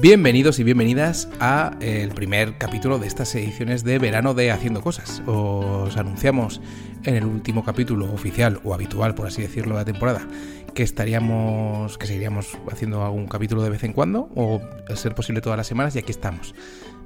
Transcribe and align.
Bienvenidos 0.00 0.58
y 0.58 0.64
bienvenidas 0.64 1.28
a 1.40 1.76
el 1.82 2.08
primer 2.12 2.56
capítulo 2.56 2.98
de 2.98 3.06
estas 3.06 3.34
ediciones 3.34 3.84
de 3.84 3.98
verano 3.98 4.32
de 4.32 4.50
Haciendo 4.50 4.80
Cosas. 4.80 5.22
Os 5.26 5.94
anunciamos 5.98 6.62
en 7.04 7.16
el 7.16 7.26
último 7.26 7.62
capítulo 7.66 8.10
oficial 8.10 8.62
o 8.64 8.72
habitual, 8.72 9.14
por 9.14 9.26
así 9.26 9.42
decirlo, 9.42 9.74
de 9.74 9.80
la 9.82 9.84
temporada, 9.84 10.26
que 10.72 10.82
estaríamos, 10.84 11.98
que 11.98 12.06
seguiríamos 12.06 12.56
haciendo 12.72 13.04
algún 13.04 13.26
capítulo 13.26 13.62
de 13.62 13.68
vez 13.68 13.84
en 13.84 13.92
cuando, 13.92 14.30
o 14.34 14.62
a 14.88 14.96
ser 14.96 15.14
posible 15.14 15.42
todas 15.42 15.58
las 15.58 15.66
semanas, 15.66 15.94
y 15.96 15.98
aquí 15.98 16.12
estamos. 16.12 16.54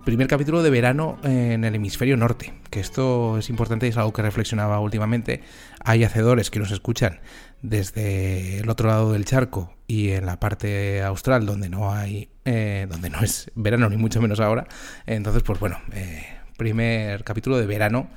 Primer 0.04 0.28
capítulo 0.28 0.62
de 0.62 0.68
verano 0.68 1.18
en 1.22 1.64
el 1.64 1.74
hemisferio 1.74 2.18
norte, 2.18 2.52
que 2.68 2.78
esto 2.78 3.38
es 3.38 3.48
importante 3.48 3.86
y 3.86 3.88
es 3.88 3.96
algo 3.96 4.12
que 4.12 4.20
reflexionaba 4.20 4.78
últimamente. 4.78 5.40
Hay 5.82 6.04
hacedores 6.04 6.50
que 6.50 6.58
nos 6.58 6.70
escuchan 6.72 7.20
desde 7.62 8.58
el 8.58 8.68
otro 8.68 8.88
lado 8.88 9.12
del 9.12 9.24
charco 9.24 9.72
y 9.86 10.10
en 10.10 10.27
la 10.27 10.38
parte 10.38 11.02
austral 11.02 11.46
donde 11.46 11.70
no 11.70 11.94
hay, 11.94 12.28
eh, 12.44 12.86
donde 12.90 13.08
no 13.08 13.20
es 13.20 13.50
verano 13.54 13.88
ni 13.88 13.96
mucho 13.96 14.20
menos 14.20 14.40
ahora. 14.40 14.66
Entonces, 15.06 15.42
pues 15.42 15.58
bueno, 15.58 15.80
eh, 15.92 16.27
primer 16.58 17.24
capítulo 17.24 17.56
de 17.56 17.64
verano 17.64 18.10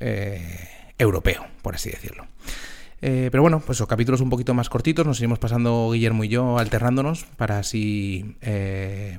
eh, 0.00 0.70
europeo, 0.96 1.44
por 1.60 1.74
así 1.74 1.90
decirlo. 1.90 2.26
Eh, 3.02 3.28
pero 3.30 3.42
bueno, 3.42 3.60
pues 3.64 3.78
son 3.78 3.86
capítulos 3.86 4.20
un 4.20 4.30
poquito 4.30 4.54
más 4.54 4.70
cortitos, 4.70 5.06
nos 5.06 5.18
iremos 5.18 5.38
pasando 5.38 5.90
Guillermo 5.92 6.24
y 6.24 6.28
yo 6.28 6.58
alternándonos 6.58 7.24
para 7.36 7.58
así 7.58 8.36
eh, 8.40 9.18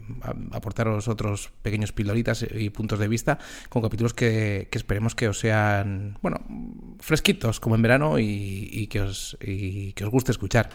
aportaros 0.52 1.08
otros 1.08 1.52
pequeños 1.62 1.92
pildoritas 1.92 2.46
y 2.50 2.72
puntos 2.72 2.98
de 2.98 3.08
vista 3.08 3.38
con 3.70 3.84
capítulos 3.84 4.14
que, 4.14 4.68
esperemos 4.72 5.14
que 5.14 5.28
os 5.28 5.40
sean, 5.40 6.18
bueno, 6.22 6.42
fresquitos 7.00 7.60
como 7.60 7.76
en 7.76 7.82
verano 7.84 8.18
y, 8.18 8.88
que, 8.88 9.02
os, 9.02 9.38
y 9.42 9.94
que 9.94 10.06
os 10.06 10.12
guste 10.12 10.32
escuchar. 10.32 10.70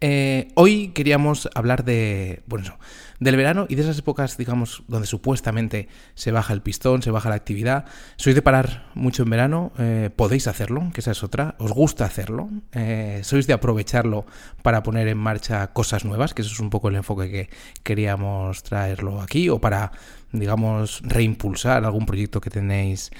Eh, 0.00 0.48
hoy 0.54 0.88
queríamos 0.88 1.48
hablar 1.54 1.84
de, 1.84 2.42
bueno, 2.46 2.78
del 3.20 3.36
verano 3.36 3.66
y 3.68 3.74
de 3.74 3.82
esas 3.82 3.98
épocas, 3.98 4.36
digamos, 4.36 4.82
donde 4.88 5.06
supuestamente 5.06 5.88
se 6.14 6.30
baja 6.30 6.52
el 6.52 6.62
pistón, 6.62 7.02
se 7.02 7.10
baja 7.10 7.28
la 7.28 7.36
actividad. 7.36 7.86
¿Sois 8.16 8.34
de 8.34 8.42
parar 8.42 8.86
mucho 8.94 9.22
en 9.22 9.30
verano? 9.30 9.72
Eh, 9.78 10.10
¿Podéis 10.14 10.46
hacerlo? 10.46 10.90
Que 10.92 11.00
esa 11.00 11.12
es 11.12 11.22
otra. 11.22 11.54
¿Os 11.58 11.72
gusta 11.72 12.04
hacerlo? 12.04 12.50
Eh, 12.72 13.20
¿Sois 13.22 13.46
de 13.46 13.54
aprovecharlo 13.54 14.26
para 14.62 14.82
poner 14.82 15.08
en 15.08 15.18
marcha 15.18 15.72
cosas 15.72 16.04
nuevas? 16.04 16.34
Que 16.34 16.42
eso 16.42 16.52
es 16.52 16.60
un 16.60 16.70
poco 16.70 16.88
el 16.88 16.96
enfoque 16.96 17.30
que 17.30 17.48
queríamos 17.82 18.62
traerlo 18.62 19.20
aquí 19.20 19.48
o 19.48 19.60
para 19.60 19.92
digamos, 20.34 21.00
reimpulsar 21.04 21.84
algún 21.84 22.06
proyecto 22.06 22.40
que 22.40 22.50
tenéis 22.50 23.12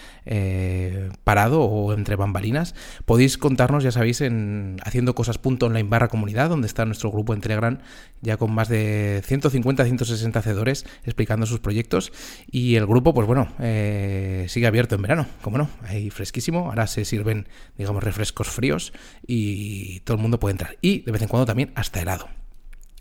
parado 1.23 1.63
o 1.63 1.93
entre 1.93 2.17
bambalinas, 2.17 2.75
podéis 3.05 3.39
contarnos, 3.39 3.85
ya 3.85 3.93
sabéis, 3.93 4.21
en 4.21 4.79
haciendo 4.85 5.15
cosas.online 5.15 5.89
barra 5.89 6.09
comunidad, 6.09 6.49
donde 6.49 6.67
está 6.75 6.85
nuestro 6.85 7.11
grupo 7.11 7.33
en 7.33 7.41
Telegram, 7.41 7.79
ya 8.21 8.37
con 8.37 8.53
más 8.53 8.69
de 8.69 9.23
150, 9.25 9.85
160 9.85 10.39
hacedores 10.39 10.85
explicando 11.05 11.47
sus 11.47 11.61
proyectos. 11.61 12.13
Y 12.51 12.75
el 12.75 12.87
grupo, 12.87 13.15
pues 13.15 13.27
bueno, 13.27 13.49
eh, 13.61 14.47
sigue 14.49 14.67
abierto 14.67 14.97
en 14.97 15.03
verano, 15.03 15.27
como 15.41 15.59
no, 15.59 15.71
ahí 15.85 16.11
fresquísimo. 16.11 16.67
Ahora 16.67 16.87
se 16.87 17.05
sirven, 17.05 17.49
digamos, 17.79 18.03
refrescos 18.03 18.49
fríos 18.49 18.93
y 19.27 20.01
todo 20.01 20.17
el 20.17 20.23
mundo 20.23 20.39
puede 20.41 20.53
entrar. 20.53 20.77
Y 20.81 21.01
de 21.03 21.13
vez 21.13 21.23
en 21.23 21.29
cuando 21.29 21.47
también 21.47 21.73
hasta 21.75 22.01
helado. 22.01 22.29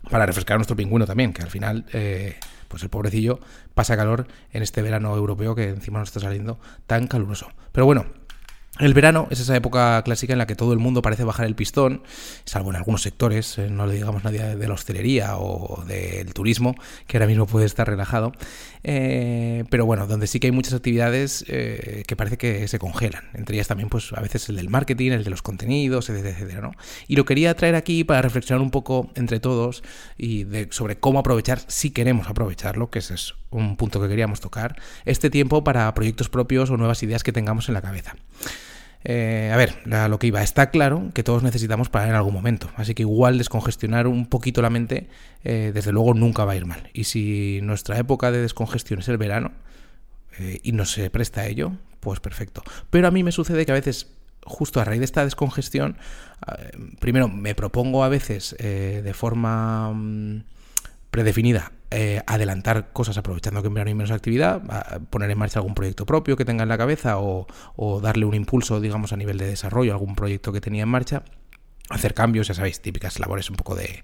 Para 0.08 0.26
refrescar 0.26 0.54
a 0.54 0.58
nuestro 0.58 0.76
pingüino 0.76 1.06
también, 1.06 1.32
que 1.32 1.42
al 1.42 1.50
final... 1.50 1.84
Eh, 1.92 2.36
pues 2.66 2.82
el 2.82 2.88
pobrecillo 2.88 3.38
pasa 3.74 3.96
calor 3.96 4.26
en 4.52 4.64
este 4.64 4.82
verano 4.82 5.14
europeo 5.14 5.54
que 5.54 5.68
encima 5.68 6.00
nos 6.00 6.08
está 6.08 6.18
saliendo 6.18 6.58
tan 6.88 7.06
caluroso. 7.06 7.52
Pero 7.70 7.86
bueno, 7.86 8.06
el 8.80 8.92
verano 8.92 9.28
es 9.30 9.38
esa 9.38 9.54
época 9.54 10.02
clásica 10.02 10.32
en 10.32 10.38
la 10.40 10.48
que 10.48 10.56
todo 10.56 10.72
el 10.72 10.80
mundo 10.80 11.00
parece 11.00 11.22
bajar 11.22 11.46
el 11.46 11.54
pistón, 11.54 12.02
salvo 12.44 12.70
en 12.70 12.76
algunos 12.76 13.02
sectores, 13.02 13.56
eh, 13.58 13.70
no 13.70 13.86
le 13.86 13.94
digamos 13.94 14.24
nadie 14.24 14.56
de 14.56 14.66
la 14.66 14.74
hostelería 14.74 15.36
o 15.36 15.84
del 15.84 16.34
turismo, 16.34 16.74
que 17.06 17.16
ahora 17.16 17.28
mismo 17.28 17.46
puede 17.46 17.66
estar 17.66 17.86
relajado. 17.86 18.32
Eh, 18.82 19.62
pero 19.70 19.86
bueno, 19.86 20.08
donde 20.08 20.26
sí 20.26 20.40
que 20.40 20.48
hay 20.48 20.50
muchas 20.50 20.74
actividades 20.74 21.44
eh, 21.46 22.02
que 22.08 22.16
parece 22.16 22.36
que 22.36 22.66
se 22.66 22.80
congelan. 22.80 23.22
Entre 23.34 23.54
ellas 23.54 23.68
también, 23.68 23.88
pues 23.88 24.12
a 24.12 24.20
veces 24.20 24.48
el 24.48 24.56
del 24.56 24.68
marketing, 24.70 25.12
el 25.12 25.22
de 25.22 25.30
los 25.30 25.42
contenidos, 25.42 26.10
etcétera, 26.10 26.60
¿no? 26.60 26.72
Y 27.06 27.14
lo 27.14 27.24
quería 27.24 27.54
traer 27.54 27.76
aquí 27.76 28.02
para 28.02 28.22
reflexionar 28.22 28.60
un 28.60 28.72
poco 28.72 29.08
entre 29.14 29.38
todos 29.38 29.84
y 30.18 30.46
sobre 30.70 30.96
cómo 30.96 31.20
aprovechar, 31.20 31.60
si 31.68 31.90
queremos 31.90 32.28
aprovecharlo, 32.28 32.90
que 32.90 32.98
ese 32.98 33.14
es 33.14 33.34
un 33.50 33.76
punto 33.76 34.00
que 34.00 34.08
queríamos 34.08 34.40
tocar, 34.40 34.76
este 35.04 35.30
tiempo 35.30 35.62
para 35.62 35.94
proyectos 35.94 36.28
propios 36.28 36.70
o 36.70 36.76
nuevas 36.76 37.02
ideas 37.04 37.22
que 37.22 37.32
tengamos 37.32 37.68
en 37.68 37.74
la 37.74 37.82
cabeza. 37.82 38.16
Eh, 39.06 39.50
a 39.52 39.56
ver, 39.58 39.76
lo 39.84 40.18
que 40.18 40.28
iba, 40.28 40.42
está 40.42 40.70
claro 40.70 41.10
que 41.12 41.22
todos 41.22 41.42
necesitamos 41.42 41.90
parar 41.90 42.08
en 42.08 42.14
algún 42.14 42.32
momento, 42.32 42.70
así 42.76 42.94
que 42.94 43.02
igual 43.02 43.36
descongestionar 43.36 44.06
un 44.06 44.26
poquito 44.26 44.62
la 44.62 44.70
mente, 44.70 45.08
eh, 45.44 45.72
desde 45.74 45.92
luego 45.92 46.14
nunca 46.14 46.46
va 46.46 46.52
a 46.52 46.56
ir 46.56 46.64
mal. 46.64 46.88
Y 46.94 47.04
si 47.04 47.60
nuestra 47.62 47.98
época 47.98 48.30
de 48.30 48.40
descongestión 48.40 49.00
es 49.00 49.08
el 49.08 49.18
verano 49.18 49.52
eh, 50.38 50.58
y 50.62 50.72
no 50.72 50.86
se 50.86 51.10
presta 51.10 51.42
a 51.42 51.46
ello, 51.46 51.72
pues 52.00 52.20
perfecto. 52.20 52.62
Pero 52.88 53.06
a 53.06 53.10
mí 53.10 53.22
me 53.22 53.32
sucede 53.32 53.66
que 53.66 53.72
a 53.72 53.74
veces, 53.74 54.10
justo 54.42 54.80
a 54.80 54.84
raíz 54.84 55.00
de 55.00 55.04
esta 55.04 55.22
descongestión, 55.22 55.98
primero 56.98 57.28
me 57.28 57.54
propongo 57.54 58.04
a 58.04 58.08
veces 58.08 58.56
de 58.58 59.14
forma 59.14 59.92
mm, 59.92 60.44
predefinida 61.14 61.70
eh, 61.92 62.22
adelantar 62.26 62.92
cosas 62.92 63.16
aprovechando 63.18 63.62
que 63.62 63.68
en 63.68 63.74
verano 63.74 63.88
hay 63.88 63.94
menos 63.94 64.10
actividad, 64.10 64.60
poner 65.10 65.30
en 65.30 65.38
marcha 65.38 65.60
algún 65.60 65.76
proyecto 65.76 66.04
propio 66.06 66.36
que 66.36 66.44
tenga 66.44 66.64
en 66.64 66.68
la 66.68 66.76
cabeza 66.76 67.20
o, 67.20 67.46
darle 68.02 68.26
un 68.26 68.34
impulso, 68.34 68.80
digamos, 68.80 69.12
a 69.12 69.16
nivel 69.16 69.38
de 69.38 69.46
desarrollo 69.46 69.92
algún 69.92 70.16
proyecto 70.16 70.52
que 70.52 70.60
tenía 70.60 70.82
en 70.82 70.88
marcha 70.88 71.22
hacer 71.88 72.14
cambios, 72.14 72.48
ya 72.48 72.54
sabéis, 72.54 72.80
típicas 72.80 73.20
labores 73.20 73.48
un 73.48 73.54
poco 73.54 73.76
de, 73.76 74.02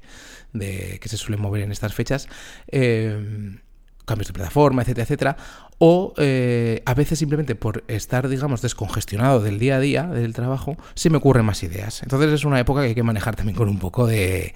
que 1.00 1.08
se 1.08 1.16
suelen 1.16 1.42
mover 1.42 1.62
en 1.62 1.72
estas 1.72 1.94
fechas, 1.94 2.28
eh, 2.68 3.58
cambios 4.04 4.28
de 4.28 4.32
plataforma, 4.32 4.82
etcétera, 4.82 5.02
etcétera, 5.02 5.36
o 5.78 6.14
eh, 6.16 6.84
a 6.86 6.94
veces 6.94 7.18
simplemente 7.18 7.56
por 7.56 7.82
estar, 7.88 8.28
digamos, 8.28 8.62
descongestionado 8.62 9.40
del 9.40 9.58
día 9.58 9.74
a 9.74 9.80
día, 9.80 10.06
del 10.06 10.32
trabajo, 10.32 10.76
se 10.94 11.10
me 11.10 11.16
ocurren 11.16 11.44
más 11.44 11.60
ideas. 11.64 12.04
Entonces 12.04 12.30
es 12.30 12.44
una 12.44 12.60
época 12.60 12.82
que 12.82 12.88
hay 12.88 12.94
que 12.94 13.02
manejar 13.02 13.34
también 13.34 13.56
con 13.56 13.68
un 13.68 13.80
poco 13.80 14.06
de 14.06 14.54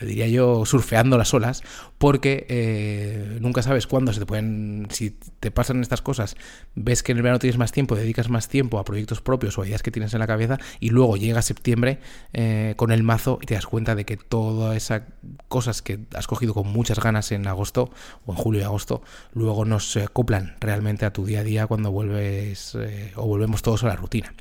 diría 0.00 0.26
yo, 0.28 0.66
surfeando 0.66 1.16
las 1.16 1.32
olas, 1.32 1.62
porque 1.98 2.46
eh, 2.48 3.38
nunca 3.40 3.62
sabes 3.62 3.86
cuándo 3.86 4.12
se 4.12 4.20
te 4.20 4.26
pueden, 4.26 4.88
si 4.90 5.10
te 5.10 5.50
pasan 5.50 5.80
estas 5.80 6.02
cosas, 6.02 6.36
ves 6.74 7.02
que 7.02 7.12
en 7.12 7.18
el 7.18 7.22
verano 7.22 7.38
tienes 7.38 7.58
más 7.58 7.72
tiempo, 7.72 7.94
dedicas 7.94 8.28
más 8.28 8.48
tiempo 8.48 8.78
a 8.78 8.84
proyectos 8.84 9.20
propios 9.20 9.56
o 9.56 9.62
a 9.62 9.66
ideas 9.66 9.82
que 9.82 9.90
tienes 9.90 10.12
en 10.14 10.20
la 10.20 10.26
cabeza, 10.26 10.58
y 10.80 10.90
luego 10.90 11.16
llega 11.16 11.40
septiembre 11.42 11.98
eh, 12.32 12.74
con 12.76 12.90
el 12.90 13.02
mazo 13.02 13.38
y 13.40 13.46
te 13.46 13.54
das 13.54 13.66
cuenta 13.66 13.94
de 13.94 14.04
que 14.04 14.16
todas 14.16 14.76
esas 14.76 15.02
cosas 15.48 15.82
que 15.82 16.00
has 16.14 16.26
cogido 16.26 16.54
con 16.54 16.68
muchas 16.68 17.00
ganas 17.00 17.32
en 17.32 17.46
agosto 17.46 17.90
o 18.26 18.32
en 18.32 18.38
julio 18.38 18.60
y 18.60 18.64
agosto, 18.64 19.02
luego 19.32 19.64
no 19.64 19.80
se 19.80 20.02
acoplan 20.02 20.56
realmente 20.60 21.06
a 21.06 21.12
tu 21.12 21.24
día 21.24 21.40
a 21.40 21.44
día 21.44 21.66
cuando 21.66 21.90
vuelves 21.90 22.76
eh, 22.78 23.12
o 23.16 23.26
volvemos 23.26 23.62
todos 23.62 23.84
a 23.84 23.88
la 23.88 23.96
rutina. 23.96 24.34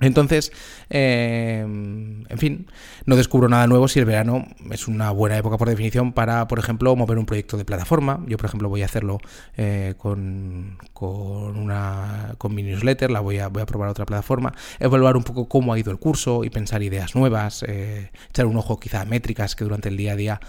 Entonces, 0.00 0.52
eh, 0.90 1.60
en 1.60 2.38
fin, 2.38 2.66
no 3.06 3.14
descubro 3.14 3.48
nada 3.48 3.66
nuevo 3.66 3.86
si 3.86 4.00
el 4.00 4.04
verano 4.04 4.46
es 4.70 4.88
una 4.88 5.10
buena 5.12 5.38
época 5.38 5.58
por 5.58 5.68
definición 5.68 6.12
para, 6.12 6.48
por 6.48 6.58
ejemplo, 6.58 6.94
mover 6.96 7.18
un 7.18 7.26
proyecto 7.26 7.56
de 7.56 7.64
plataforma. 7.64 8.24
Yo, 8.26 8.36
por 8.36 8.46
ejemplo, 8.46 8.68
voy 8.68 8.82
a 8.82 8.86
hacerlo 8.86 9.18
eh, 9.56 9.94
con, 9.98 10.78
con, 10.92 11.56
una, 11.56 12.34
con 12.38 12.54
mi 12.54 12.62
newsletter, 12.62 13.10
la 13.10 13.20
voy 13.20 13.38
a, 13.38 13.48
voy 13.48 13.62
a 13.62 13.66
probar 13.66 13.90
otra 13.90 14.04
plataforma, 14.04 14.54
evaluar 14.80 15.16
un 15.16 15.22
poco 15.22 15.46
cómo 15.46 15.72
ha 15.72 15.78
ido 15.78 15.92
el 15.92 15.98
curso 15.98 16.42
y 16.42 16.50
pensar 16.50 16.82
ideas 16.82 17.14
nuevas, 17.14 17.64
eh, 17.68 18.10
echar 18.28 18.46
un 18.46 18.56
ojo 18.56 18.80
quizá 18.80 19.02
a 19.02 19.04
métricas 19.04 19.54
que 19.54 19.64
durante 19.64 19.88
el 19.88 19.96
día 19.96 20.12
a 20.12 20.16
día 20.16 20.40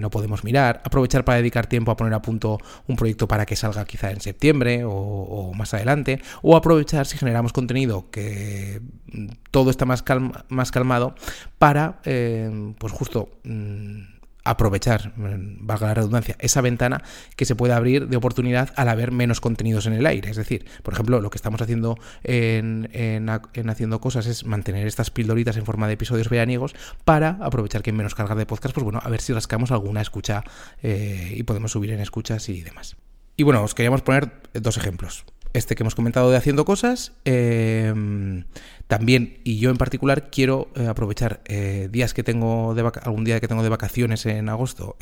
no 0.00 0.10
podemos 0.10 0.44
mirar, 0.44 0.80
aprovechar 0.84 1.24
para 1.24 1.38
dedicar 1.38 1.66
tiempo 1.66 1.92
a 1.92 1.96
poner 1.96 2.14
a 2.14 2.22
punto 2.22 2.58
un 2.88 2.96
proyecto 2.96 3.28
para 3.28 3.46
que 3.46 3.56
salga 3.56 3.84
quizá 3.84 4.10
en 4.10 4.20
septiembre 4.20 4.82
o, 4.84 5.52
más 5.54 5.74
adelante, 5.74 6.20
o 6.42 6.56
aprovechar 6.56 7.06
si 7.06 7.16
generamos 7.18 7.52
contenido 7.52 8.10
que 8.10 8.80
todo 9.50 9.70
está 9.70 9.84
más, 9.84 10.04
más 10.48 10.70
calmado 10.70 11.14
para, 11.58 12.00
eh, 12.04 12.72
pues 12.78 12.92
justo... 12.92 13.28
Mm, 13.44 14.19
aprovechar, 14.50 15.12
mm, 15.16 15.66
valga 15.66 15.88
la 15.88 15.94
redundancia, 15.94 16.36
esa 16.38 16.60
ventana 16.60 17.02
que 17.36 17.44
se 17.44 17.54
puede 17.54 17.72
abrir 17.72 18.08
de 18.08 18.16
oportunidad 18.16 18.72
al 18.76 18.88
haber 18.88 19.12
menos 19.12 19.40
contenidos 19.40 19.86
en 19.86 19.92
el 19.94 20.06
aire. 20.06 20.30
Es 20.30 20.36
decir, 20.36 20.66
por 20.82 20.94
ejemplo, 20.94 21.20
lo 21.20 21.30
que 21.30 21.36
estamos 21.36 21.60
haciendo 21.62 21.98
en, 22.22 22.88
haciendo 23.68 24.00
cosas 24.00 24.26
es 24.26 24.44
mantener 24.44 24.86
estas 24.86 25.10
pildoritas 25.10 25.56
en 25.56 25.64
forma 25.64 25.86
de 25.86 25.94
episodios 25.94 26.28
veraniegos 26.28 26.74
para 27.04 27.38
aprovechar 27.40 27.82
que 27.82 27.90
hay 27.90 27.96
menos 27.96 28.14
carga 28.14 28.34
de 28.34 28.46
podcast, 28.46 28.74
pues 28.74 28.84
bueno, 28.84 29.00
a 29.02 29.08
ver 29.08 29.20
si 29.20 29.32
rascamos 29.32 29.70
alguna 29.70 30.00
escucha 30.00 30.44
eh, 30.82 31.32
y 31.36 31.42
podemos 31.44 31.72
subir 31.72 31.90
en 31.90 32.00
escuchas 32.00 32.48
y 32.48 32.62
demás. 32.62 32.96
Y 33.36 33.42
bueno, 33.42 33.62
os 33.62 33.74
queríamos 33.74 34.02
poner 34.02 34.32
dos 34.52 34.76
ejemplos 34.76 35.24
este 35.52 35.74
que 35.74 35.82
hemos 35.82 35.94
comentado 35.94 36.30
de 36.30 36.36
haciendo 36.36 36.64
cosas. 36.64 37.12
Eh, 37.24 37.92
también, 38.86 39.38
y 39.44 39.58
yo 39.58 39.70
en 39.70 39.76
particular, 39.76 40.30
quiero 40.30 40.68
eh, 40.74 40.86
aprovechar 40.86 41.40
eh, 41.46 41.88
días 41.90 42.14
que 42.14 42.22
tengo 42.22 42.74
de 42.74 42.90
algún 43.02 43.24
día 43.24 43.40
que 43.40 43.48
tengo 43.48 43.62
de 43.62 43.68
vacaciones 43.68 44.26
en 44.26 44.48
agosto 44.48 44.96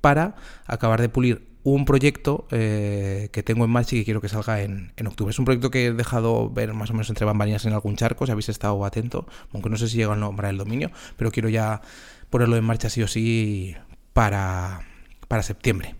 para 0.00 0.36
acabar 0.66 1.00
de 1.00 1.08
pulir 1.08 1.48
un 1.62 1.84
proyecto 1.84 2.46
que 2.48 3.42
tengo 3.44 3.64
en 3.64 3.70
marcha 3.70 3.96
y 3.96 3.98
que 3.98 4.04
quiero 4.04 4.20
que 4.20 4.28
salga 4.28 4.62
en, 4.62 4.92
octubre. 5.06 5.32
Es 5.32 5.38
un 5.38 5.44
proyecto 5.44 5.70
que 5.70 5.86
he 5.86 5.92
dejado 5.92 6.48
ver 6.48 6.72
más 6.74 6.90
o 6.90 6.92
menos 6.92 7.10
entre 7.10 7.26
bambalinas 7.26 7.66
en 7.66 7.72
algún 7.72 7.96
charco, 7.96 8.24
si 8.24 8.32
habéis 8.32 8.48
estado 8.48 8.84
atento, 8.84 9.26
aunque 9.52 9.68
no 9.68 9.76
sé 9.76 9.88
si 9.88 9.96
llega 9.96 10.12
a 10.12 10.16
nombrar 10.16 10.52
el 10.52 10.58
dominio, 10.58 10.92
pero 11.16 11.32
quiero 11.32 11.48
ya 11.48 11.82
ponerlo 12.30 12.56
en 12.56 12.64
marcha 12.64 12.88
sí 12.88 13.02
o 13.02 13.08
sí 13.08 13.74
para, 14.12 14.86
para 15.26 15.42
septiembre. 15.42 15.96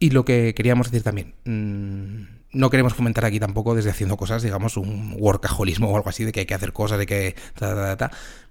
Y 0.00 0.10
lo 0.10 0.24
que 0.24 0.52
queríamos 0.54 0.90
decir 0.90 1.04
también, 1.04 1.34
mm, 1.44 2.41
no 2.52 2.70
queremos 2.70 2.94
fomentar 2.94 3.24
aquí 3.24 3.40
tampoco 3.40 3.74
desde 3.74 3.90
haciendo 3.90 4.16
cosas, 4.16 4.42
digamos, 4.42 4.76
un 4.76 5.16
workaholismo 5.18 5.90
o 5.90 5.96
algo 5.96 6.08
así, 6.08 6.24
de 6.24 6.32
que 6.32 6.40
hay 6.40 6.46
que 6.46 6.54
hacer 6.54 6.72
cosas, 6.72 6.98
de 6.98 7.06
que... 7.06 7.34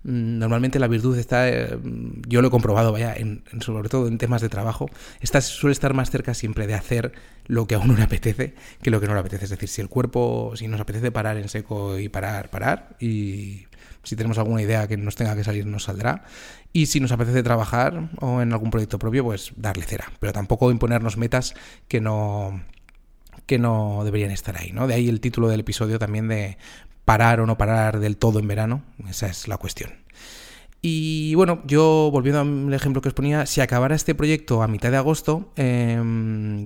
Mm, 0.03 0.39
normalmente 0.39 0.79
la 0.79 0.87
virtud 0.87 1.17
está, 1.17 1.47
eh, 1.47 1.77
yo 2.27 2.41
lo 2.41 2.47
he 2.47 2.51
comprobado, 2.51 2.91
vaya, 2.91 3.13
en, 3.15 3.43
sobre 3.59 3.87
todo 3.89 4.07
en 4.07 4.17
temas 4.17 4.41
de 4.41 4.49
trabajo, 4.49 4.89
esta 5.19 5.41
suele 5.41 5.73
estar 5.73 5.93
más 5.93 6.09
cerca 6.09 6.33
siempre 6.33 6.65
de 6.65 6.73
hacer 6.73 7.11
lo 7.45 7.67
que 7.67 7.75
a 7.75 7.79
uno 7.79 7.95
le 7.95 8.03
apetece 8.03 8.55
que 8.81 8.89
lo 8.89 8.99
que 8.99 9.07
no 9.07 9.13
le 9.13 9.19
apetece. 9.19 9.45
Es 9.45 9.51
decir, 9.51 9.69
si 9.69 9.81
el 9.81 9.89
cuerpo, 9.89 10.53
si 10.55 10.67
nos 10.67 10.81
apetece 10.81 11.11
parar 11.11 11.37
en 11.37 11.49
seco 11.49 11.99
y 11.99 12.09
parar, 12.09 12.49
parar, 12.49 12.95
y 12.99 13.67
si 14.03 14.15
tenemos 14.15 14.39
alguna 14.39 14.61
idea 14.61 14.87
que 14.87 14.97
nos 14.97 15.15
tenga 15.15 15.35
que 15.35 15.43
salir, 15.43 15.65
nos 15.67 15.83
saldrá. 15.83 16.23
Y 16.73 16.87
si 16.87 16.99
nos 16.99 17.11
apetece 17.11 17.43
trabajar 17.43 18.09
o 18.19 18.41
en 18.41 18.51
algún 18.53 18.71
proyecto 18.71 18.97
propio, 18.97 19.23
pues 19.23 19.51
darle 19.55 19.83
cera. 19.83 20.11
Pero 20.19 20.33
tampoco 20.33 20.71
imponernos 20.71 21.17
metas 21.17 21.53
que 21.87 22.01
no 22.01 22.61
que 23.51 23.59
no 23.59 24.03
deberían 24.05 24.31
estar 24.31 24.55
ahí, 24.55 24.71
¿no? 24.71 24.87
De 24.87 24.93
ahí 24.93 25.09
el 25.09 25.19
título 25.19 25.49
del 25.49 25.59
episodio 25.59 25.99
también 25.99 26.29
de 26.29 26.57
parar 27.03 27.41
o 27.41 27.45
no 27.45 27.57
parar 27.57 27.99
del 27.99 28.15
todo 28.15 28.39
en 28.39 28.47
verano, 28.47 28.81
esa 29.09 29.27
es 29.27 29.49
la 29.49 29.57
cuestión. 29.57 29.91
Y 30.81 31.35
bueno, 31.35 31.61
yo 31.65 32.07
volviendo 32.13 32.39
al 32.39 32.73
ejemplo 32.73 33.01
que 33.01 33.09
os 33.09 33.13
ponía, 33.13 33.45
si 33.45 33.59
acabara 33.59 33.93
este 33.93 34.15
proyecto 34.15 34.63
a 34.63 34.69
mitad 34.69 34.89
de 34.89 34.95
agosto, 34.95 35.51
eh, 35.57 36.65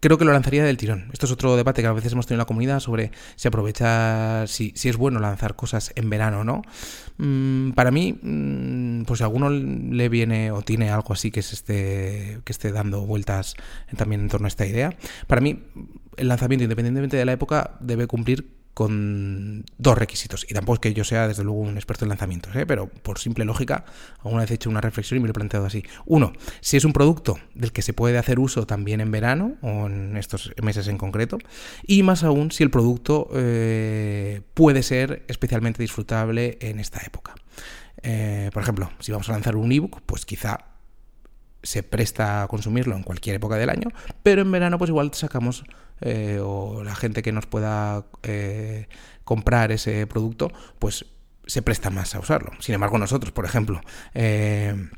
creo 0.00 0.18
que 0.18 0.24
lo 0.24 0.32
lanzaría 0.32 0.64
del 0.64 0.76
tirón. 0.76 1.10
Esto 1.12 1.26
es 1.26 1.32
otro 1.32 1.54
debate 1.54 1.82
que 1.82 1.88
a 1.88 1.92
veces 1.92 2.12
hemos 2.12 2.26
tenido 2.26 2.36
en 2.36 2.44
la 2.44 2.46
comunidad 2.46 2.80
sobre 2.80 3.10
si 3.34 3.48
aprovecha, 3.48 4.46
si, 4.46 4.72
si 4.74 4.88
es 4.88 4.96
bueno 4.96 5.20
lanzar 5.20 5.54
cosas 5.56 5.92
en 5.96 6.08
verano 6.08 6.40
o 6.40 6.44
no. 6.44 6.62
Mm, 7.18 7.72
para 7.72 7.90
mí, 7.90 8.18
mm, 8.22 8.75
pues 9.06 9.18
si 9.18 9.24
alguno 9.24 9.50
le 9.50 10.08
viene 10.08 10.50
o 10.50 10.62
tiene 10.62 10.90
algo 10.90 11.12
así 11.12 11.30
que, 11.30 11.42
se 11.42 11.54
esté, 11.54 12.40
que 12.44 12.52
esté 12.52 12.72
dando 12.72 13.02
vueltas 13.02 13.54
también 13.96 14.22
en 14.22 14.28
torno 14.28 14.46
a 14.46 14.48
esta 14.48 14.66
idea, 14.66 14.96
para 15.26 15.40
mí 15.40 15.62
el 16.16 16.28
lanzamiento, 16.28 16.64
independientemente 16.64 17.16
de 17.16 17.24
la 17.24 17.32
época, 17.32 17.76
debe 17.80 18.06
cumplir 18.06 18.56
con 18.76 19.64
dos 19.78 19.96
requisitos. 19.96 20.44
Y 20.46 20.52
tampoco 20.52 20.74
es 20.74 20.80
que 20.80 20.92
yo 20.92 21.02
sea, 21.02 21.26
desde 21.26 21.42
luego, 21.42 21.60
un 21.60 21.76
experto 21.76 22.04
en 22.04 22.10
lanzamientos, 22.10 22.54
¿eh? 22.56 22.66
pero 22.66 22.88
por 22.88 23.18
simple 23.18 23.46
lógica, 23.46 23.86
alguna 24.22 24.42
vez 24.42 24.50
he 24.50 24.54
hecho 24.54 24.68
una 24.68 24.82
reflexión 24.82 25.16
y 25.16 25.20
me 25.20 25.28
lo 25.28 25.30
he 25.30 25.32
planteado 25.32 25.64
así. 25.64 25.82
Uno, 26.04 26.34
si 26.60 26.76
es 26.76 26.84
un 26.84 26.92
producto 26.92 27.38
del 27.54 27.72
que 27.72 27.80
se 27.80 27.94
puede 27.94 28.18
hacer 28.18 28.38
uso 28.38 28.66
también 28.66 29.00
en 29.00 29.10
verano 29.10 29.54
o 29.62 29.86
en 29.86 30.18
estos 30.18 30.52
meses 30.62 30.88
en 30.88 30.98
concreto. 30.98 31.38
Y 31.86 32.02
más 32.02 32.22
aún, 32.22 32.50
si 32.50 32.64
el 32.64 32.70
producto 32.70 33.30
eh, 33.32 34.42
puede 34.52 34.82
ser 34.82 35.24
especialmente 35.28 35.82
disfrutable 35.82 36.58
en 36.60 36.78
esta 36.78 37.00
época. 37.00 37.34
Eh, 38.02 38.50
por 38.52 38.62
ejemplo, 38.62 38.90
si 39.00 39.12
vamos 39.12 39.28
a 39.28 39.32
lanzar 39.32 39.56
un 39.56 39.72
ebook, 39.72 40.02
pues 40.06 40.24
quizá 40.24 40.58
se 41.62 41.82
presta 41.82 42.42
a 42.42 42.48
consumirlo 42.48 42.94
en 42.96 43.02
cualquier 43.02 43.36
época 43.36 43.56
del 43.56 43.70
año, 43.70 43.88
pero 44.22 44.42
en 44.42 44.52
verano 44.52 44.78
pues 44.78 44.88
igual 44.88 45.12
sacamos 45.14 45.64
eh, 46.00 46.38
o 46.42 46.84
la 46.84 46.94
gente 46.94 47.22
que 47.22 47.32
nos 47.32 47.46
pueda 47.46 48.04
eh, 48.22 48.88
comprar 49.24 49.72
ese 49.72 50.06
producto, 50.06 50.52
pues 50.78 51.06
se 51.46 51.62
presta 51.62 51.90
más 51.90 52.14
a 52.14 52.20
usarlo. 52.20 52.52
Sin 52.60 52.74
embargo, 52.74 52.98
nosotros, 52.98 53.32
por 53.32 53.44
ejemplo, 53.44 53.80
eh, 54.14 54.88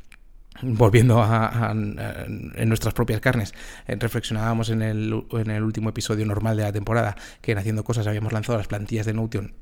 volviendo 0.63 1.23
a, 1.23 1.71
en 1.73 2.69
nuestras 2.69 2.95
propias 2.95 3.21
carnes, 3.21 3.55
reflexionábamos 3.87 4.71
en 4.71 4.83
el, 4.83 5.25
en 5.33 5.51
el, 5.51 5.63
último 5.63 5.91
episodio 5.91 6.27
normal 6.27 6.57
de 6.57 6.63
la 6.65 6.73
temporada 6.73 7.17
que 7.41 7.53
en 7.53 7.59
Haciendo 7.59 7.85
Cosas 7.85 8.07
habíamos 8.07 8.33
lanzado 8.33 8.59
las 8.59 8.69
plantillas 8.69 9.07
de 9.07 9.15
Notion 9.15 9.55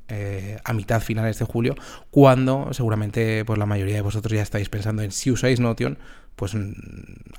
a 0.65 0.73
mitad 0.73 1.01
finales 1.01 1.39
de 1.39 1.45
julio, 1.45 1.75
cuando 2.11 2.73
seguramente 2.73 3.45
pues, 3.45 3.59
la 3.59 3.67
mayoría 3.67 3.97
de 3.97 4.03
vosotros 4.03 4.33
ya 4.33 4.43
estáis 4.43 4.69
pensando 4.69 5.03
en 5.03 5.13
si 5.13 5.31
usáis 5.31 5.61
Notion, 5.61 5.99
pues 6.37 6.55
mm, 6.55 6.73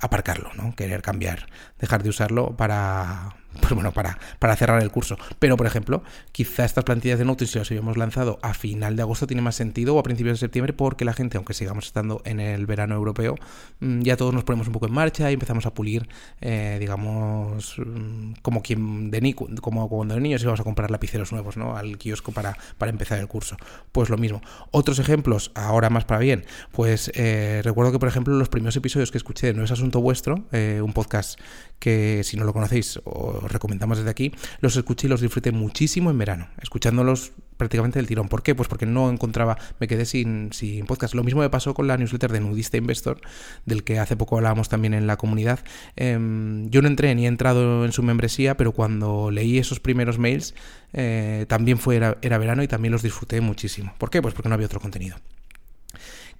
aparcarlo, 0.00 0.50
¿no? 0.54 0.74
Querer 0.74 1.02
cambiar, 1.02 1.46
dejar 1.78 2.02
de 2.02 2.10
usarlo 2.10 2.56
para, 2.56 3.36
pues 3.60 3.72
bueno, 3.72 3.92
para, 3.92 4.18
para 4.38 4.56
cerrar 4.56 4.82
el 4.82 4.90
curso. 4.90 5.16
Pero, 5.38 5.56
por 5.56 5.66
ejemplo, 5.66 6.02
quizá 6.32 6.64
estas 6.64 6.84
plantillas 6.84 7.18
de 7.18 7.24
Notion, 7.24 7.48
si 7.48 7.58
las 7.58 7.70
habíamos 7.70 7.96
lanzado 7.96 8.38
a 8.42 8.54
final 8.54 8.96
de 8.96 9.02
agosto, 9.02 9.26
tiene 9.26 9.40
más 9.40 9.54
sentido 9.54 9.94
o 9.94 9.98
a 9.98 10.02
principios 10.02 10.34
de 10.34 10.40
septiembre, 10.40 10.72
porque 10.72 11.04
la 11.04 11.12
gente, 11.12 11.36
aunque 11.36 11.54
sigamos 11.54 11.86
estando 11.86 12.20
en 12.24 12.40
el 12.40 12.66
verano 12.66 12.94
europeo, 12.96 13.36
mm, 13.80 14.02
ya 14.02 14.16
todos 14.16 14.34
nos 14.34 14.44
ponemos 14.44 14.66
un 14.66 14.72
poco 14.72 14.86
en 14.86 14.92
marcha 14.92 15.30
y 15.30 15.34
empezamos 15.34 15.64
a 15.66 15.74
pulir, 15.74 16.08
eh, 16.40 16.76
digamos, 16.80 17.76
mm, 17.78 18.32
como 18.42 18.62
quien 18.62 19.10
de 19.10 19.28
como 19.60 19.88
cuando 19.88 20.14
de 20.14 20.20
niños 20.20 20.42
íbamos 20.42 20.60
a 20.60 20.64
comprar 20.64 20.90
lapiceros 20.90 21.32
nuevos, 21.32 21.56
¿no? 21.56 21.76
Al 21.76 21.98
kiosco 21.98 22.32
para, 22.32 22.56
para 22.78 22.90
empezar 22.90 23.18
el 23.18 23.28
curso. 23.28 23.56
Pues 23.92 24.08
lo 24.08 24.16
mismo. 24.16 24.40
Otros 24.70 24.98
ejemplos, 24.98 25.50
ahora 25.54 25.90
más 25.90 26.04
para 26.04 26.20
bien, 26.20 26.44
pues 26.72 27.10
eh, 27.14 27.60
recuerdo 27.64 27.92
que, 27.92 27.98
por 27.98 28.08
ejemplo, 28.08 28.34
los 28.34 28.48
primeros 28.48 28.74
episodios 28.76 28.87
que 28.88 29.18
escuché 29.18 29.52
No 29.52 29.62
es 29.64 29.70
Asunto 29.70 30.00
Vuestro, 30.00 30.44
eh, 30.50 30.80
un 30.82 30.92
podcast 30.92 31.38
que 31.78 32.22
si 32.24 32.36
no 32.36 32.44
lo 32.44 32.52
conocéis 32.52 33.00
os 33.04 33.52
recomendamos 33.52 33.98
desde 33.98 34.10
aquí, 34.10 34.32
los 34.60 34.76
escuché 34.76 35.06
y 35.06 35.10
los 35.10 35.20
disfruté 35.20 35.52
muchísimo 35.52 36.10
en 36.10 36.18
verano, 36.18 36.48
escuchándolos 36.60 37.32
prácticamente 37.56 37.98
del 37.98 38.06
tirón. 38.06 38.28
¿Por 38.28 38.42
qué? 38.42 38.54
Pues 38.54 38.68
porque 38.68 38.86
no 38.86 39.10
encontraba, 39.10 39.58
me 39.78 39.88
quedé 39.88 40.06
sin, 40.06 40.52
sin 40.52 40.86
podcast. 40.86 41.14
Lo 41.14 41.22
mismo 41.22 41.42
me 41.42 41.50
pasó 41.50 41.74
con 41.74 41.86
la 41.86 41.96
newsletter 41.96 42.32
de 42.32 42.40
Nudista 42.40 42.78
Investor, 42.78 43.20
del 43.66 43.84
que 43.84 43.98
hace 43.98 44.16
poco 44.16 44.36
hablábamos 44.36 44.68
también 44.68 44.94
en 44.94 45.06
la 45.06 45.18
comunidad. 45.18 45.60
Em, 45.96 46.70
yo 46.70 46.80
no 46.80 46.88
entré 46.88 47.14
ni 47.14 47.26
he 47.26 47.28
entrado 47.28 47.84
en 47.84 47.92
su 47.92 48.02
membresía, 48.02 48.56
pero 48.56 48.72
cuando 48.72 49.30
leí 49.30 49.58
esos 49.58 49.80
primeros 49.80 50.18
mails, 50.18 50.54
eh, 50.94 51.44
también 51.48 51.78
fue, 51.78 51.96
era 52.22 52.38
verano 52.38 52.62
y 52.62 52.68
también 52.68 52.92
los 52.92 53.02
disfruté 53.02 53.40
muchísimo. 53.40 53.94
¿Por 53.98 54.10
qué? 54.10 54.22
Pues 54.22 54.34
porque 54.34 54.48
no 54.48 54.54
había 54.54 54.66
otro 54.66 54.80
contenido. 54.80 55.16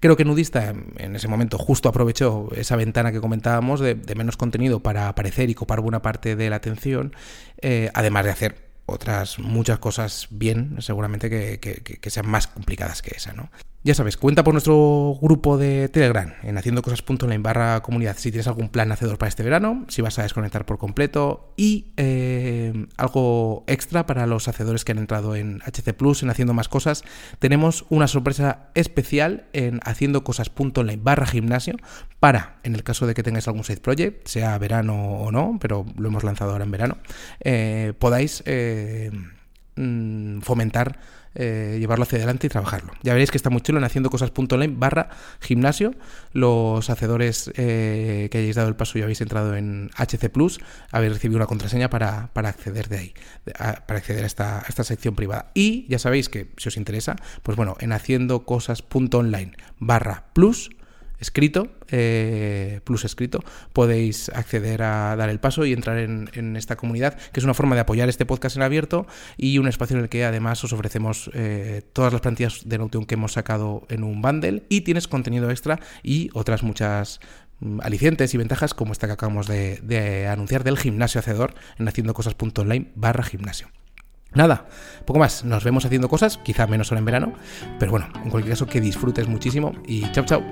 Creo 0.00 0.16
que 0.16 0.24
Nudista 0.24 0.74
en 0.96 1.16
ese 1.16 1.26
momento 1.26 1.58
justo 1.58 1.88
aprovechó 1.88 2.48
esa 2.54 2.76
ventana 2.76 3.10
que 3.10 3.20
comentábamos 3.20 3.80
de, 3.80 3.96
menos 4.16 4.36
contenido 4.36 4.80
para 4.80 5.08
aparecer 5.08 5.50
y 5.50 5.54
copar 5.54 5.80
buena 5.80 6.02
parte 6.02 6.36
de 6.36 6.50
la 6.50 6.56
atención, 6.56 7.16
eh, 7.60 7.90
además 7.94 8.24
de 8.24 8.30
hacer 8.30 8.68
otras 8.86 9.38
muchas 9.38 9.78
cosas 9.80 10.28
bien, 10.30 10.76
seguramente 10.80 11.28
que, 11.28 12.10
sean 12.10 12.28
más 12.28 12.46
complicadas 12.46 13.02
que 13.02 13.16
esa, 13.16 13.32
¿no? 13.32 13.50
Ya 13.88 13.94
sabes, 13.94 14.18
cuenta 14.18 14.44
por 14.44 14.52
nuestro 14.52 15.18
grupo 15.18 15.56
de 15.56 15.88
Telegram 15.88 16.34
en 16.42 16.58
haciendocosas.online 16.58 17.38
barra 17.38 17.80
comunidad 17.80 18.18
si 18.18 18.30
tienes 18.30 18.46
algún 18.46 18.68
plan 18.68 18.92
hacedor 18.92 19.16
para 19.16 19.30
este 19.30 19.42
verano, 19.42 19.86
si 19.88 20.02
vas 20.02 20.18
a 20.18 20.24
desconectar 20.24 20.66
por 20.66 20.76
completo 20.76 21.54
y 21.56 21.86
eh, 21.96 22.86
algo 22.98 23.64
extra 23.66 24.04
para 24.04 24.26
los 24.26 24.46
hacedores 24.46 24.84
que 24.84 24.92
han 24.92 24.98
entrado 24.98 25.36
en 25.36 25.62
HC 25.62 25.94
Plus, 25.94 26.22
en 26.22 26.28
Haciendo 26.28 26.52
Más 26.52 26.68
Cosas. 26.68 27.02
Tenemos 27.38 27.86
una 27.88 28.08
sorpresa 28.08 28.68
especial 28.74 29.46
en 29.54 29.80
haciendocosas.online 29.82 31.00
barra 31.02 31.24
gimnasio 31.24 31.74
para, 32.20 32.58
en 32.64 32.74
el 32.74 32.82
caso 32.82 33.06
de 33.06 33.14
que 33.14 33.22
tengáis 33.22 33.48
algún 33.48 33.64
side 33.64 33.80
project, 33.80 34.28
sea 34.28 34.58
verano 34.58 35.14
o 35.14 35.32
no, 35.32 35.56
pero 35.62 35.86
lo 35.96 36.08
hemos 36.08 36.24
lanzado 36.24 36.50
ahora 36.50 36.64
en 36.64 36.70
verano, 36.70 36.98
eh, 37.40 37.94
podáis 37.98 38.42
eh, 38.44 39.10
mm, 39.76 40.17
fomentar 40.42 40.98
eh, 41.34 41.76
llevarlo 41.78 42.04
hacia 42.04 42.18
adelante 42.18 42.46
y 42.46 42.50
trabajarlo. 42.50 42.92
Ya 43.02 43.12
veréis 43.12 43.30
que 43.30 43.36
está 43.36 43.50
muy 43.50 43.60
chulo 43.60 43.78
en 43.78 43.84
haciendo 43.84 44.10
cosas.online 44.10 44.74
barra 44.76 45.10
gimnasio. 45.40 45.94
Los 46.32 46.90
hacedores 46.90 47.50
eh, 47.54 48.28
que 48.30 48.38
hayáis 48.38 48.56
dado 48.56 48.68
el 48.68 48.76
paso 48.76 48.98
y 48.98 49.02
habéis 49.02 49.20
entrado 49.20 49.54
en 49.54 49.90
HC 49.96 50.30
Plus, 50.30 50.60
habéis 50.90 51.12
recibido 51.12 51.36
una 51.36 51.46
contraseña 51.46 51.90
para, 51.90 52.30
acceder 52.34 52.88
de 52.88 52.98
ahí, 52.98 53.14
para 53.86 53.98
acceder 53.98 54.24
a 54.24 54.26
esta, 54.26 54.58
a 54.58 54.66
esta 54.68 54.84
sección 54.84 55.14
privada. 55.14 55.50
Y 55.54 55.86
ya 55.88 55.98
sabéis 55.98 56.28
que 56.28 56.50
si 56.56 56.68
os 56.68 56.76
interesa, 56.76 57.16
pues 57.42 57.56
bueno, 57.56 57.76
en 57.80 57.92
haciendo 57.92 58.44
cosas.online 58.44 59.52
barra 59.78 60.24
plus 60.32 60.70
escrito, 61.20 61.68
eh, 61.88 62.80
plus 62.84 63.04
escrito, 63.04 63.42
podéis 63.72 64.28
acceder 64.30 64.82
a 64.82 65.16
dar 65.16 65.28
el 65.28 65.40
paso 65.40 65.64
y 65.64 65.72
entrar 65.72 65.98
en, 65.98 66.56
esta 66.56 66.76
comunidad, 66.76 67.18
que 67.32 67.40
es 67.40 67.44
una 67.44 67.54
forma 67.54 67.74
de 67.74 67.82
apoyar 67.82 68.08
este 68.08 68.26
podcast 68.26 68.56
en 68.56 68.62
abierto 68.62 69.06
y 69.36 69.58
un 69.58 69.68
espacio 69.68 69.96
en 69.96 70.02
el 70.02 70.08
que 70.08 70.24
además 70.24 70.62
os 70.64 70.72
ofrecemos 70.72 71.30
eh, 71.34 71.82
todas 71.92 72.12
las 72.12 72.22
plantillas 72.22 72.68
de 72.68 72.78
Notion 72.78 73.04
que 73.04 73.14
hemos 73.14 73.32
sacado 73.32 73.86
en 73.88 74.04
un 74.04 74.22
bundle 74.22 74.62
y 74.68 74.82
tienes 74.82 75.08
contenido 75.08 75.50
extra 75.50 75.80
y 76.02 76.30
otras 76.34 76.62
muchas 76.62 77.20
mm, 77.60 77.80
alicientes 77.82 78.34
y 78.34 78.36
ventajas 78.36 78.74
como 78.74 78.92
esta 78.92 79.06
que 79.06 79.14
acabamos 79.14 79.46
de, 79.46 80.28
anunciar 80.30 80.64
del 80.64 80.78
gimnasio 80.78 81.18
hacedor 81.18 81.54
en 81.78 81.88
haciendocosas.online 81.88 82.92
barra 82.94 83.24
gimnasio. 83.24 83.68
Nada, 84.34 84.66
poco 85.06 85.18
más. 85.18 85.44
Nos 85.44 85.64
vemos 85.64 85.86
haciendo 85.86 86.08
cosas, 86.08 86.36
quizá 86.38 86.66
menos 86.66 86.88
solo 86.88 86.98
en 86.98 87.06
verano, 87.06 87.32
pero 87.78 87.90
bueno, 87.90 88.08
en 88.22 88.30
cualquier 88.30 88.52
caso 88.52 88.66
que 88.66 88.80
disfrutes 88.80 89.26
muchísimo 89.26 89.72
y 89.86 90.10
chao 90.12 90.24
chao. 90.24 90.42